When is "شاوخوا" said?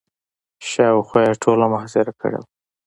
0.69-1.19